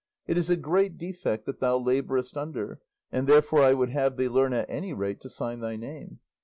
It 0.25 0.35
is 0.35 0.49
a 0.49 0.55
great 0.57 0.97
defect 0.97 1.45
that 1.45 1.59
thou 1.59 1.77
labourest 1.77 2.35
under, 2.35 2.79
and 3.11 3.27
therefore 3.27 3.61
I 3.61 3.75
would 3.75 3.91
have 3.91 4.17
thee 4.17 4.29
learn 4.29 4.51
at 4.51 4.67
any 4.67 4.93
rate 4.93 5.19
to 5.21 5.29
sign 5.29 5.59
thy 5.59 5.75
name." 5.75 6.17